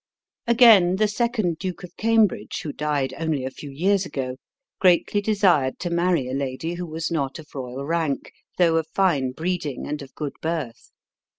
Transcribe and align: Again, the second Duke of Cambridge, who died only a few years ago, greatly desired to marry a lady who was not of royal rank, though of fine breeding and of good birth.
Again, 0.47 0.95
the 0.95 1.07
second 1.07 1.59
Duke 1.59 1.83
of 1.83 1.95
Cambridge, 1.95 2.61
who 2.63 2.73
died 2.73 3.13
only 3.19 3.45
a 3.45 3.51
few 3.51 3.69
years 3.69 4.03
ago, 4.03 4.37
greatly 4.79 5.21
desired 5.21 5.77
to 5.77 5.91
marry 5.91 6.27
a 6.27 6.33
lady 6.33 6.73
who 6.73 6.87
was 6.87 7.11
not 7.11 7.37
of 7.37 7.53
royal 7.53 7.85
rank, 7.85 8.33
though 8.57 8.77
of 8.77 8.87
fine 8.87 9.29
breeding 9.31 9.85
and 9.85 10.01
of 10.01 10.15
good 10.15 10.33
birth. 10.41 10.89